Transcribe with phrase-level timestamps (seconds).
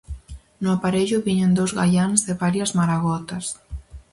[0.63, 3.45] No aparello viñan dous gaiáns e varias maragotas.